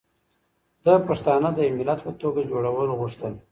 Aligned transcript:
ده 0.85 0.93
پښتانه 1.07 1.49
د 1.53 1.59
يو 1.67 1.73
ملت 1.79 1.99
په 2.03 2.11
توګه 2.21 2.39
جوړول 2.51 2.89
غوښتل 2.99 3.33